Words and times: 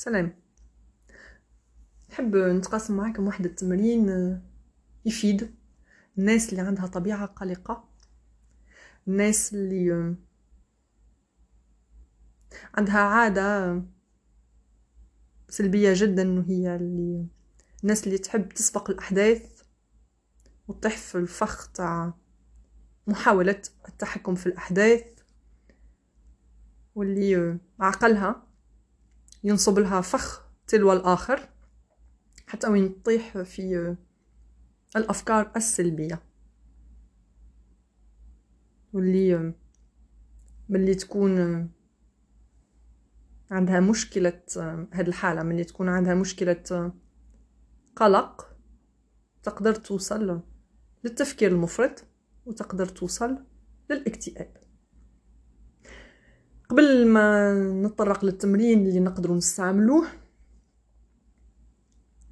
سلام. 0.00 0.34
نحب 2.10 2.36
نتقاسم 2.36 2.96
معاكم 2.96 3.26
واحد 3.26 3.44
التمرين 3.44 4.08
آه، 4.10 4.42
يفيد 5.04 5.54
الناس 6.18 6.50
اللي 6.50 6.60
عندها 6.60 6.86
طبيعة 6.86 7.26
قلقة 7.26 7.88
الناس 9.08 9.54
اللي 9.54 9.92
آه، 9.92 10.14
عندها 12.74 12.98
عادة 12.98 13.82
سلبية 15.48 15.92
جدا 15.96 16.38
وهي 16.38 16.76
اللي 16.76 17.26
الناس 17.82 18.06
اللي 18.06 18.18
تحب 18.18 18.48
تسبق 18.48 18.90
الأحداث 18.90 19.62
وتطيح 20.68 20.96
في 20.96 21.14
الفخ 21.14 21.72
تاع 21.72 22.14
محاولة 23.06 23.62
التحكم 23.88 24.34
في 24.34 24.46
الأحداث 24.46 25.04
واللي 26.94 27.36
آه، 27.36 27.58
عقلها 27.80 28.49
ينصب 29.44 29.78
لها 29.78 30.00
فخ 30.00 30.42
تلو 30.66 30.92
الآخر 30.92 31.48
حتى 32.46 32.68
وين 32.68 33.02
تطيح 33.02 33.42
في 33.42 33.96
الأفكار 34.96 35.52
السلبية. 35.56 36.22
واللي 38.92 39.54
ملي 40.68 40.94
تكون 40.94 41.38
عندها 43.50 43.80
مشكلة 43.80 44.42
هاد 44.92 45.08
الحالة 45.08 45.42
ملي 45.42 45.64
تكون 45.64 45.88
عندها 45.88 46.14
مشكلة 46.14 46.92
قلق 47.96 48.56
تقدر 49.42 49.74
توصل 49.74 50.42
للتفكير 51.04 51.50
المفرط 51.50 52.04
وتقدر 52.46 52.86
توصل 52.86 53.44
للاكتئاب. 53.90 54.59
قبل 56.70 57.06
ما 57.06 57.54
نتطرق 57.82 58.24
للتمرين 58.24 58.86
اللي 58.86 59.00
نقدروا 59.00 59.36
نستعملوه 59.36 60.06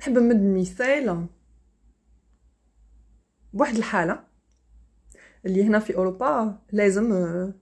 نحب 0.01 0.19
نمد 0.19 0.59
مثال 0.59 1.27
بواحد 3.53 3.77
الحالة 3.77 4.25
اللي 5.47 5.65
هنا 5.65 5.79
في 5.79 5.97
أوروبا 5.97 6.59
لازم 6.73 7.13
آه، 7.13 7.55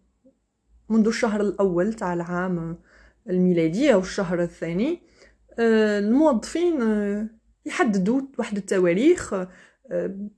منذ 0.88 1.06
الشهر 1.06 1.40
الأول 1.40 1.92
تاع 1.92 2.14
العام 2.14 2.78
الميلادي 3.30 3.94
أو 3.94 4.00
الشهر 4.00 4.42
الثاني 4.42 5.00
آه، 5.58 5.98
الموظفين 5.98 6.82
آه، 6.82 7.28
يحددوا 7.66 8.22
واحد 8.38 8.56
التواريخ 8.56 9.34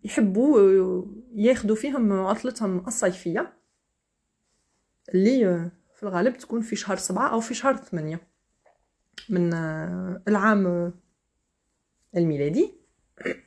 يحبوا 0.04 1.04
ياخذوا 1.34 1.76
فيهم 1.76 2.12
عطلتهم 2.12 2.86
الصيفية 2.86 3.52
اللي 5.14 5.70
في 5.98 6.02
الغالب 6.02 6.36
تكون 6.36 6.60
في 6.60 6.76
شهر 6.76 6.96
سبعة 6.96 7.28
أو 7.28 7.40
في 7.40 7.54
شهر 7.54 7.76
ثمانية 7.76 8.20
من 9.28 9.54
العام 10.28 10.92
الميلادي. 12.16 12.72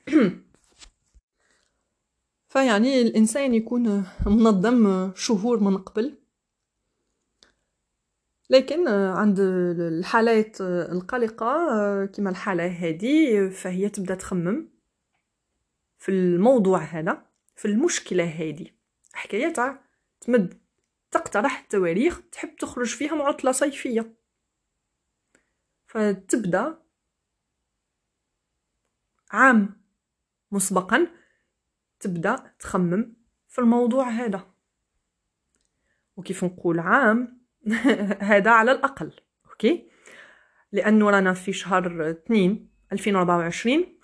فيعني 2.51 3.01
الإنسان 3.01 3.53
يكون 3.53 4.05
منظم 4.25 5.11
شهور 5.15 5.59
من 5.59 5.77
قبل. 5.77 6.17
لكن 8.49 8.87
عند 8.87 9.39
الحالات 9.79 10.61
القلقة 10.61 12.05
كما 12.05 12.29
الحالة 12.29 12.67
هذه 12.67 13.49
فهي 13.49 13.89
تبدأ 13.89 14.15
تخمم 14.15 14.69
في 15.97 16.09
الموضوع 16.09 16.79
هذا 16.79 17.25
في 17.55 17.67
المشكلة 17.67 18.23
هذه. 18.23 18.67
حكاية 19.13 19.53
تمد 20.21 20.60
تقترح 21.11 21.59
التواريخ 21.59 22.21
تحب 22.31 22.55
تخرج 22.55 22.95
فيها 22.95 23.23
عطلة 23.23 23.51
صيفية. 23.51 24.13
فتبدأ 25.87 26.81
عام 29.31 29.81
مسبقا 30.51 31.07
تبدأ 31.99 32.53
تخمم 32.59 33.13
في 33.47 33.59
الموضوع 33.59 34.09
هذا. 34.09 34.51
وكيف 36.15 36.43
نقول 36.43 36.79
عام؟ 36.79 37.41
هذا 38.31 38.51
على 38.51 38.71
الأقل 38.71 39.13
أوكي؟ 39.49 39.91
لأنه 40.71 41.09
رانا 41.09 41.33
في 41.33 41.53
شهر 41.53 42.09
2 42.09 42.69
2024 42.91 43.99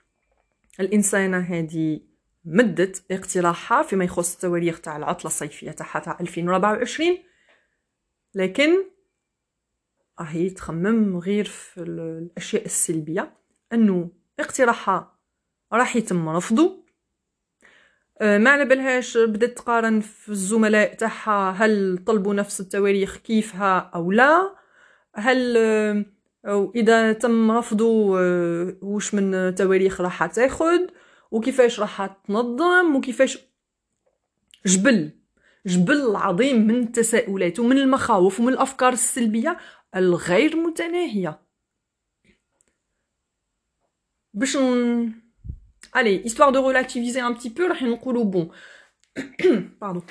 الإنسانة 0.79 1.37
هذه 1.37 1.99
مدت 2.47 3.03
اقتراحها 3.11 3.83
فيما 3.83 4.05
يخص 4.05 4.33
التواريخ 4.33 4.81
تاع 4.81 4.97
العطلة 4.97 5.25
الصيفية 5.25 5.71
تاعها 5.71 5.99
تاع 5.99 6.17
2024 6.21 7.17
لكن 8.35 8.69
راهي 10.19 10.49
تخمم 10.49 11.17
غير 11.17 11.45
في 11.45 11.81
الأشياء 11.81 12.65
السلبية 12.65 13.33
أنه 13.73 14.09
اقتراحها 14.39 15.17
راح 15.73 15.95
يتم 15.95 16.29
رفضه. 16.29 16.83
آه، 18.21 18.37
ما 18.37 18.49
على 18.49 18.65
بالهاش 18.65 19.17
بدأت 19.17 19.57
تقارن 19.57 19.99
في 19.99 20.29
الزملاء 20.29 20.93
تاعها 20.93 21.51
هل 21.51 21.97
طلبوا 22.05 22.33
نفس 22.33 22.61
التواريخ 22.61 23.17
كيفها 23.17 23.79
أو 23.79 24.11
لا؟ 24.11 24.55
هل 25.15 25.57
آه، 25.57 26.05
أو 26.45 26.71
إذا 26.75 27.13
تم 27.13 27.51
رفضه 27.51 28.19
آه، 28.19 28.75
وش 28.81 29.13
من 29.13 29.55
تواريخ 29.55 30.01
راح 30.01 30.25
تاخد؟ 30.25 30.91
وكيفاش 31.31 31.79
راح 31.79 32.05
تنظم 32.05 32.95
وكيفاش 32.95 33.37
جبل 34.65 35.11
جبل 35.65 36.15
عظيم 36.15 36.67
من 36.67 36.79
التساؤلات 36.79 37.59
ومن 37.59 37.77
المخاوف 37.77 38.39
ومن 38.39 38.53
الأفكار 38.53 38.93
السلبية 38.93 39.57
الغير 39.95 40.55
متناهية. 40.55 41.41
باش 44.33 44.57
Allez, 45.93 46.21
histoire 46.25 46.51
de 46.51 46.59
relativiser 46.59 47.21
un 47.21 47.33
petit 47.33 47.49
peu 47.49 47.67
راح 47.67 47.83
نقولوا 47.83 48.23
bon 48.23 48.51
pardon 49.81 50.05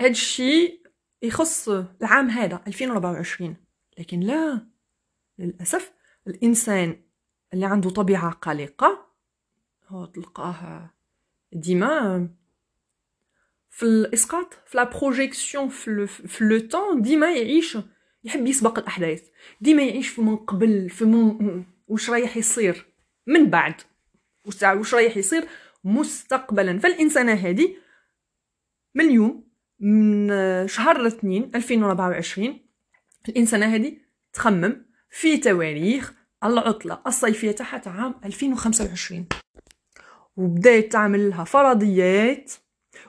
هادشي 0.00 0.82
يخص 1.22 1.68
العام 1.68 2.30
هذا 2.30 2.62
2024 2.66 3.56
لكن 3.98 4.20
لا 4.20 4.66
للأسف 5.38 5.92
الإنسان 6.26 7.04
اللي 7.54 7.66
عنده 7.66 7.90
طبيعة 7.90 8.30
قلقة 8.30 9.13
هو 9.88 10.04
تلقاه 10.04 10.90
ديما 11.52 12.28
في 13.70 13.82
الإسقاط 13.82 14.54
في 14.66 14.76
la 14.76 14.84
projection 14.84 15.68
في 15.68 16.44
le 16.44 16.58
temps 16.58 17.02
ديما 17.02 17.32
يعيش 17.32 17.78
يحب 18.24 18.46
يسبق 18.46 18.78
الأحداث. 18.78 19.28
ديما 19.60 19.82
يعيش 19.82 20.08
في 20.08 20.20
من 20.20 20.36
قبل 20.36 20.90
في 20.90 21.04
من 21.04 21.64
وش 21.88 22.10
رايح 22.10 22.36
يصير؟ 22.36 22.86
من 23.26 23.50
بعد. 23.50 23.74
وش 24.46 24.94
رايح 24.94 25.16
يصير؟ 25.16 25.48
مستقبلا. 25.84 26.78
فالإنسانة 26.78 27.32
هذه 27.32 27.76
من 28.94 29.04
اليوم 29.04 29.44
من 29.80 30.28
شهر 30.68 31.00
الاثنين 31.00 31.50
2024 31.54 32.60
الإنسانة 33.28 33.66
هذه 33.66 33.96
تخمم 34.32 34.86
في 35.10 35.36
تواريخ 35.36 36.14
العطلة 36.44 37.02
الصيفية 37.06 37.50
تاعها 37.50 37.78
تاع 37.78 37.92
عام 37.92 38.14
2025 38.24 39.26
وبدات 40.36 40.92
تعمل 40.92 41.30
لها 41.30 41.44
فرضيات 41.44 42.52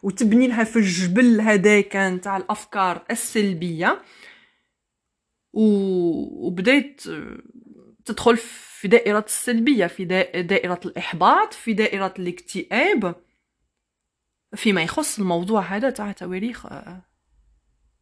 وتبني 0.03 0.47
لها 0.47 0.63
في 0.63 0.75
الجبل 0.75 1.41
هذاك 1.41 2.19
تاع 2.23 2.37
الأفكار 2.37 3.05
السلبية. 3.11 4.01
وبدات 5.53 7.01
تدخل 8.05 8.37
في 8.37 8.87
دائرة 8.87 9.25
السلبية 9.27 9.87
في 9.87 10.05
دائرة 10.05 10.79
الإحباط 10.85 11.53
في 11.53 11.73
دائرة 11.73 12.13
الاكتئاب 12.19 13.15
فيما 14.55 14.83
يخص 14.83 15.19
الموضوع 15.19 15.61
هذا 15.61 15.89
تاع 15.89 16.11
تواريخ 16.11 16.65
آه، 16.65 17.01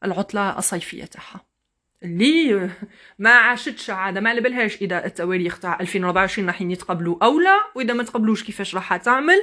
العطلة 0.03 0.57
الصيفية 0.57 1.05
تاعها. 1.05 1.52
اللي 2.03 2.69
ما 3.19 3.29
عاشتش 3.29 3.89
عادة 3.89 4.21
ما 4.21 4.29
على 4.29 4.41
بالهاش 4.41 4.81
إذا 4.81 5.05
التواريخ 5.05 5.59
تاع 5.59 5.77
2024 5.81 6.47
راح 6.47 6.61
يتقبلوا 6.61 7.15
أو 7.23 7.39
لا 7.39 7.59
وإذا 7.75 7.93
ما 7.93 8.03
تقبلوش 8.03 8.43
كيفاش 8.43 8.75
راح 8.75 8.97
تعمل. 8.97 9.41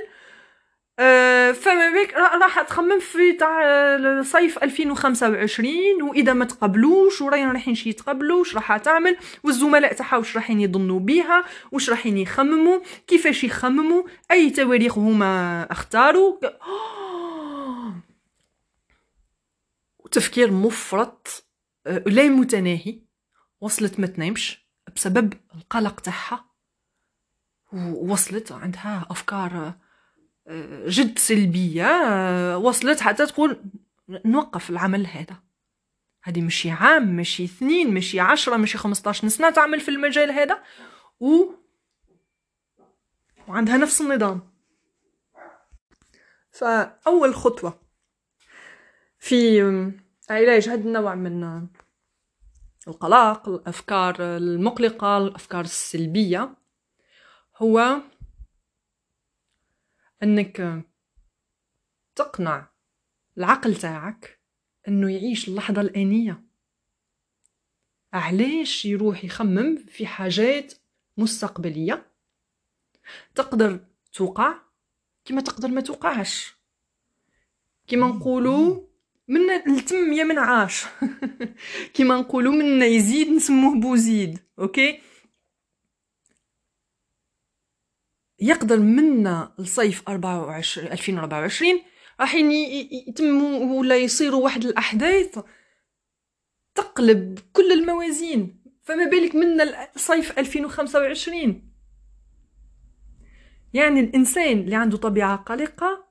أه 0.98 1.52
فما 1.52 1.90
بك 1.90 2.14
راح 2.14 2.62
تخمم 2.62 3.00
في 3.00 3.32
تاع 3.32 4.22
صيف 4.22 4.58
2025 4.62 6.02
وإذا 6.02 6.32
ما 6.32 6.44
تقبلوش 6.44 7.20
وراين 7.20 7.50
رايحين 7.50 7.74
شي 7.74 7.88
يتقبلوا 7.88 8.38
واش 8.38 8.54
راح 8.54 8.76
تعمل. 8.76 9.16
والزملاء 9.44 9.92
تاعها 9.92 10.16
واش 10.16 10.36
رايحين 10.36 10.60
يظنوا 10.60 11.00
بها 11.00 11.44
واش 11.72 11.90
رايحين 11.90 12.18
يخمموا 12.18 12.80
كيفاش 13.06 13.44
يخمموا 13.44 14.02
أي 14.30 14.50
تواريخ 14.50 14.98
هما 14.98 15.66
اختاروا. 15.70 16.38
تفكير 20.12 20.50
مفرط. 20.50 21.44
آه، 21.46 21.49
لا 21.86 22.28
متناهي 22.28 23.02
وصلت 23.60 24.00
ما 24.00 24.06
تنامش 24.06 24.66
بسبب 24.96 25.34
القلق 25.54 26.00
تاعها 26.00 26.50
ووصلت 27.72 28.52
عندها 28.52 29.06
أفكار 29.10 29.74
جد 30.86 31.18
سلبية 31.18 32.56
وصلت 32.56 33.00
حتى 33.00 33.26
تقول 33.26 33.62
نوقف 34.08 34.70
العمل 34.70 35.06
هذا. 35.06 35.42
هذه 36.22 36.42
مشي 36.42 36.70
عام 36.70 37.16
مشي 37.16 37.44
اثنين 37.44 37.94
مشي 37.94 38.20
عشرة 38.20 38.56
مشي 38.56 38.78
خمسطاش 38.78 39.24
سنة 39.24 39.50
تعمل 39.50 39.80
في 39.80 39.88
المجال 39.88 40.30
هذا 40.30 40.62
و 41.20 41.44
وعندها 43.48 43.76
نفس 43.76 44.00
النظام. 44.00 44.50
فأول 46.50 47.34
خطوة 47.34 47.80
في 49.18 49.62
علاج 50.30 50.68
هذا 50.68 50.80
النوع 50.80 51.14
من 51.14 51.68
القلق 52.88 53.48
الأفكار 53.48 54.36
المقلقة 54.36 55.18
الأفكار 55.18 55.64
السلبية. 55.64 56.56
هو 57.56 58.02
أنك 60.22 60.84
تقنع 62.14 62.70
العقل 63.38 63.76
تاعك 63.76 64.40
أنه 64.88 65.12
يعيش 65.12 65.48
اللحظة 65.48 65.80
الآنية. 65.80 66.44
علاش 68.12 68.84
يروح 68.84 69.24
يخمم 69.24 69.76
في 69.76 70.06
حاجات 70.06 70.74
مستقبلية؟ 71.16 72.12
تقدر 73.34 73.84
توقع 74.12 74.54
كما 75.24 75.40
تقدر 75.40 75.68
ما 75.68 75.80
توقعش 75.80 76.54
كما 77.86 78.06
نقولوا 78.06 78.89
من 79.30 79.50
التم 79.50 80.12
يا 80.12 80.24
من 80.24 80.38
عاش. 80.38 80.84
كما 81.94 82.16
نقولوا 82.16 82.52
من 82.52 82.82
يزيد 82.82 83.28
نسموه 83.28 83.80
بوزيد 83.80 84.38
أوكي؟ 84.58 85.00
يقدر 88.40 88.78
منا 88.78 89.54
الصيف 89.58 90.08
24 90.08 90.86
2024 90.86 91.80
راح 92.20 92.34
يتموا 92.34 93.78
ولا 93.78 93.96
يصيروا 93.96 94.44
واحد 94.44 94.64
الأحداث 94.64 95.38
تقلب 96.74 97.38
كل 97.52 97.72
الموازين. 97.72 98.64
فما 98.82 99.04
بالك 99.04 99.34
منا 99.34 99.94
الصيف 99.96 100.38
2025 100.38 101.70
يعني 103.74 104.00
الإنسان 104.00 104.58
اللي 104.58 104.76
عنده 104.76 104.96
طبيعة 104.96 105.36
قلقة 105.36 106.09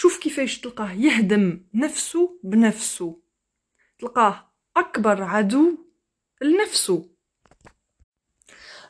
شوف 0.00 0.18
كيفاش 0.18 0.60
تلقاه 0.60 0.92
يهدم 0.92 1.64
نفسه 1.74 2.40
بنفسه. 2.44 3.22
تلقاه 3.98 4.52
أكبر 4.76 5.22
عدو 5.22 5.78
لنفسه. 6.42 7.10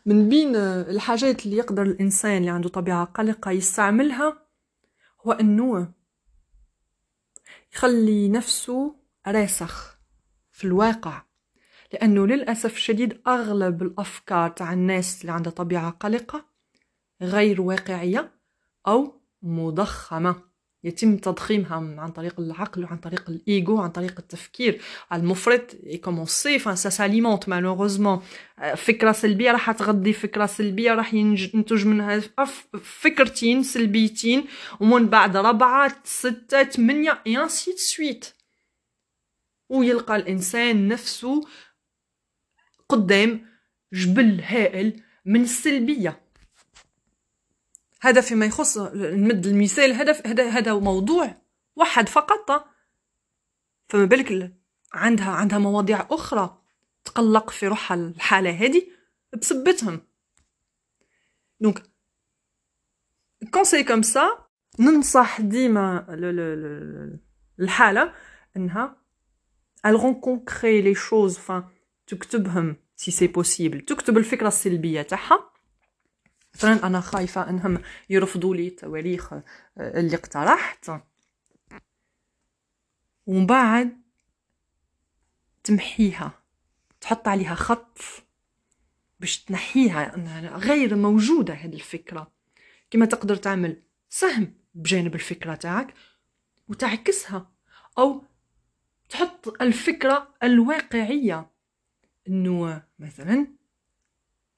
من 0.06 0.28
بين 0.28 0.56
الحاجات 0.56 1.46
اللي 1.46 1.56
يقدر 1.56 1.82
الإنسان 1.82 2.36
اللي 2.36 2.50
عنده 2.50 2.68
طبيعة 2.68 3.04
قلقة 3.04 3.50
يستعملها 3.50 4.46
هو 5.26 5.32
أنه 5.32 5.92
يخلي 7.72 8.28
نفسه 8.28 8.96
راسخ 9.26 9.98
في 10.52 10.64
الواقع 10.64 11.22
لأنه 11.92 12.26
للأسف 12.26 12.74
الشديد 12.74 13.20
أغلب 13.26 13.82
الأفكار 13.82 14.50
تاع 14.50 14.72
الناس 14.72 15.20
اللي 15.20 15.32
عندها 15.32 15.52
طبيعة 15.52 15.90
قلقة 15.90 16.46
غير 17.22 17.60
واقعية 17.60 18.32
أو 18.86 19.20
مضخمة. 19.42 20.49
يتم 20.84 21.16
تضخيمها 21.16 22.00
عن 22.00 22.08
طريق 22.08 22.40
العقل 22.40 22.84
وعن 22.84 22.96
طريق 22.96 23.30
الايجو 23.30 23.80
عن 23.80 23.90
طريق 23.90 24.14
التفكير. 24.18 24.80
المفرط 25.12 25.76
ي 25.82 25.90
commencer 25.90 26.58
enfin 26.58 26.76
ça 26.76 26.90
s'alimente 26.90 27.48
malheureusement 27.48 28.22
فكرة 28.76 29.12
سلبية 29.12 29.52
راح 29.52 29.70
تغذي 29.70 30.12
فكرة 30.12 30.46
سلبية 30.46 30.94
راح 30.94 31.14
ينتج 31.14 31.86
منها 31.86 32.20
فكرتين 32.82 33.62
سلبيتين 33.62 34.44
ومن 34.80 35.06
بعد 35.06 35.36
ربعة 35.36 35.96
ستة 36.04 36.64
ثمانية 36.64 37.22
et 37.26 37.38
ainsi 37.38 37.76
de 37.76 37.91
suite 37.91 38.26
ويلقى 39.68 40.16
الإنسان 40.16 40.88
نفسه 40.88 41.40
قدام 42.88 43.46
جبل 43.92 44.40
هائل 44.40 45.02
من 45.24 45.42
السلبية. 45.42 46.29
هذا 48.00 48.20
فيما 48.20 48.46
يخص 48.46 48.78
نمد 48.94 49.46
المثال 49.46 49.92
هذا 49.92 50.22
هذا 50.26 50.48
هذا 50.48 50.74
موضوع 50.74 51.34
واحد 51.76 52.08
فقط. 52.08 52.64
فما 53.88 54.04
بالك 54.04 54.56
عندها 54.92 55.30
عندها 55.30 55.58
مواضيع 55.58 56.06
أخرى 56.10 56.62
تقلق 57.04 57.50
في 57.50 57.66
روحها 57.66 57.94
الحالة 57.94 58.50
هذه 58.50 58.86
بسبتهم. 59.40 60.00
donc 61.60 61.82
quand 63.54 63.64
c'est 63.64 63.84
comme 63.84 64.02
ça 64.02 64.28
ننصح 64.78 65.40
ديما 65.40 66.06
الحالة 67.60 68.14
إنها 68.56 68.96
rend 69.86 70.21
concret 70.21 70.82
les 70.82 70.94
choses 70.94 71.38
enfin 71.38 71.64
تكتبهم 72.06 72.76
si 72.96 73.10
c'est 73.10 73.26
possible 73.26 73.80
تكتب 73.80 74.18
الفكرة 74.18 74.48
السلبية 74.48 75.02
تاعها. 75.02 75.49
مثلا 76.54 76.86
أنا 76.86 77.00
خايفة 77.00 77.50
إنهم 77.50 77.82
يرفضوا 78.10 78.54
لي 78.54 78.68
التواريخ 78.68 79.32
آه، 79.32 79.42
اللي 79.78 80.16
اقترحت. 80.16 80.90
ومن 83.26 83.46
بعد 83.46 84.00
تمحيها 85.64 86.32
تحط 87.00 87.28
عليها 87.28 87.54
خط 87.54 87.98
باش 89.20 89.44
تنحيها 89.44 90.14
إنها 90.14 90.56
غير 90.56 90.96
موجودة 90.96 91.54
هذه 91.54 91.74
الفكرة. 91.74 92.32
كما 92.90 93.06
تقدر 93.06 93.36
تعمل 93.36 93.82
سهم 94.08 94.54
بجانب 94.74 95.14
الفكرة 95.14 95.54
تاعك 95.54 95.94
وتعكسها 96.68 97.50
أو 97.98 98.24
تحط 99.08 99.62
الفكرة 99.62 100.34
الواقعية 100.42 101.50
إنه 102.28 102.82
مثلا 102.98 103.46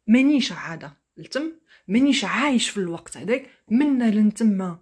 مانيش 0.07 0.53
عادة. 0.53 1.02
التم 1.25 1.53
مانيش 1.89 2.25
عايش 2.25 2.71
في 2.71 2.77
الوقت 2.77 3.17
هذاك 3.17 3.51
منا 3.71 4.11
لنتما 4.11 4.79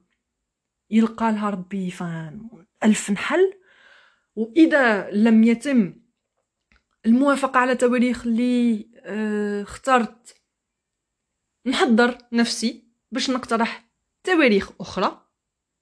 يلقى 0.90 1.32
لها 1.32 1.50
ربي 1.50 1.90
فان 1.90 2.48
ألف 2.84 3.10
نحل. 3.10 3.52
وإذا 4.36 5.10
لم 5.10 5.44
يتم 5.44 5.94
الموافقة 7.06 7.60
على 7.60 7.74
تواريخ 7.74 8.26
اللي 8.26 8.86
آه 8.96 9.62
اخترت 9.62 10.36
نحضر 11.66 12.18
نفسي 12.32 12.84
باش 13.12 13.30
نقترح 13.30 13.90
تواريخ 14.24 14.72
أخرى. 14.80 15.26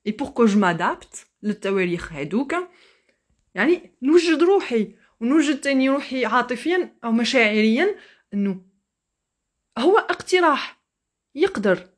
اي 0.06 0.12
بور 0.12 0.28
كو 0.28 0.46
جو 0.46 0.60
مادابت 0.60 1.26
للتواريخ 1.42 2.12
هادوك 2.12 2.54
يعني 3.54 3.92
نوجد 4.02 4.42
روحي 4.42 4.94
ونوجد 5.20 5.60
تاني 5.60 5.88
روحي 5.88 6.24
عاطفيا 6.24 6.98
أو 7.04 7.12
مشاعريا 7.12 7.94
أنه 8.34 8.67
هو 9.78 9.98
اقتراح. 9.98 10.78
يقدر 11.34 11.88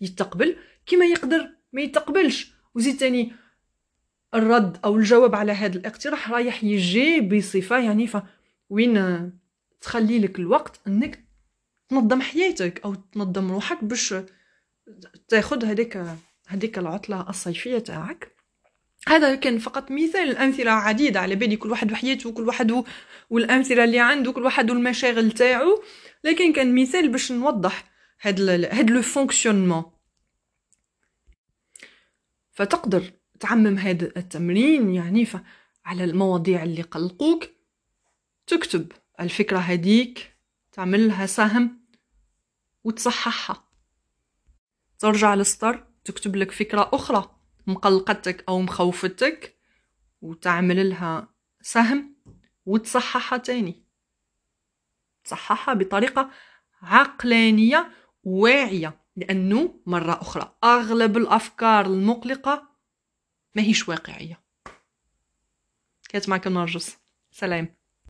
يتقبل 0.00 0.56
كما 0.86 1.06
يقدر 1.06 1.50
ما 1.72 1.80
يتقبلش. 1.82 2.52
وزيد 2.74 2.96
تاني 2.96 3.32
الرد 4.34 4.78
أو 4.84 4.96
الجواب 4.96 5.34
على 5.34 5.52
هذا 5.52 5.78
الاقتراح 5.78 6.30
رايح 6.30 6.64
يجي 6.64 7.20
بصفة 7.20 7.78
يعني 7.78 8.06
ف 8.06 8.16
وين 8.70 9.32
تخلي 9.80 10.18
لك 10.18 10.38
الوقت 10.38 10.80
إنك 10.86 11.24
تنظم 11.88 12.20
حياتك 12.20 12.80
أو 12.84 12.94
تنظم 12.94 13.52
روحك 13.52 13.84
باش 13.84 14.14
تاخذ 15.28 15.64
هذيك 15.64 16.04
هذيك 16.46 16.78
العطلة 16.78 17.28
الصيفية 17.30 17.78
تاعك. 17.78 18.37
هذا 19.08 19.34
كان 19.34 19.58
فقط 19.58 19.90
مثال 19.90 20.30
الأمثلة 20.30 20.70
عديدة 20.70 21.20
على 21.20 21.34
بالي 21.34 21.56
كل 21.56 21.70
واحد 21.70 21.92
وحياته 21.92 22.28
وكل 22.28 22.42
واحد 22.42 22.84
والأمثلة 23.30 23.84
اللي 23.84 24.00
عنده 24.00 24.32
كل 24.32 24.42
واحد 24.42 24.70
والمشاغل 24.70 25.32
تاعو. 25.32 25.82
لكن 26.24 26.52
كان 26.52 26.74
مثال 26.74 27.08
باش 27.08 27.32
نوضح 27.32 27.84
هاد 28.22 28.40
هاد 28.50 28.90
لو 28.90 29.02
فونكسيونمون. 29.02 29.84
فتقدر 32.52 33.12
تعمم 33.40 33.78
هذا 33.78 34.06
التمرين 34.16 34.94
يعني 34.94 35.24
ف 35.24 35.36
على 35.84 36.04
المواضيع 36.04 36.62
اللي 36.62 36.82
قلقوك. 36.82 37.44
تكتب 38.46 38.92
الفكرة 39.20 39.58
هديك 39.58 40.32
تعملها 40.72 41.26
سهم 41.26 41.80
وتصححها. 42.84 43.64
ترجع 44.98 45.34
للسطر 45.34 45.86
تكتب 46.04 46.36
لك 46.36 46.50
فكرة 46.50 46.90
أخرى. 46.92 47.37
مقلقتك 47.68 48.44
أو 48.48 48.60
مخوفتك 48.60 49.56
وتعمل 50.22 50.90
لها 50.90 51.28
سهم 51.60 52.16
وتصححها 52.66 53.38
تاني. 53.38 53.84
تصححها 55.24 55.74
بطريقة 55.74 56.30
عقلانية 56.82 57.90
واعية 58.24 59.00
لأنه 59.16 59.80
مرة 59.86 60.12
أخرى 60.12 60.56
أغلب 60.64 61.16
الأفكار 61.16 61.86
المقلقة 61.86 62.68
ما 63.54 63.62
هيش 63.62 63.88
واقعية. 63.88 64.40
كانت 66.08 66.28
معكم 66.28 66.54
نرجس. 66.54 66.98
سلام. 67.30 67.77